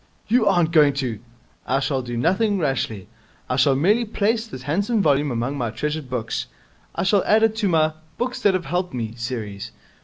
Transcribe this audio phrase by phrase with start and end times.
[0.27, 1.19] 'You aren't going to!'
[1.67, 3.07] 'I shall do nothing rashly.
[3.47, 6.47] I shall merely place this handsome volume among my treasured books.
[6.95, 9.69] I shall add it to my "Books that have helped me" series.